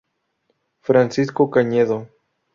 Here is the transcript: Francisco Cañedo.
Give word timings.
Francisco 0.79 1.51
Cañedo. 1.51 2.09